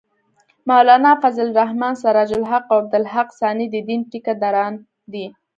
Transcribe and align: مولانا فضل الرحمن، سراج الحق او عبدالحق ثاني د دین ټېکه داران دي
مولانا 0.69 1.11
فضل 1.23 1.45
الرحمن، 1.51 1.93
سراج 2.01 2.31
الحق 2.37 2.67
او 2.73 2.77
عبدالحق 2.83 3.29
ثاني 3.39 3.65
د 3.71 3.75
دین 3.87 4.01
ټېکه 4.11 4.33
داران 4.41 4.73
دي 5.11 5.25